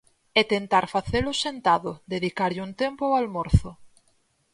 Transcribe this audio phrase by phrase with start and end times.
[0.39, 3.69] E tentar facelo sentado, dedicarlle un tempo ao almorzo.